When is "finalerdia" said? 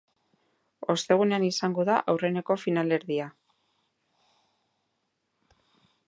2.61-3.27